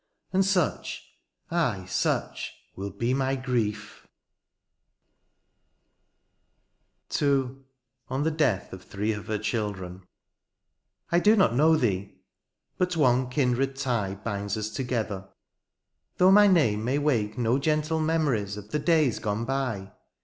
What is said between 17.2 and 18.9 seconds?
No gentle memories of the